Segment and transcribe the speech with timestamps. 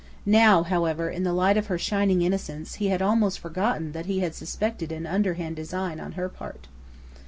[0.25, 4.21] Now, however, in the light of her shining innocence, he had almost forgotten that he
[4.21, 6.67] had suspected an underhand design on her part.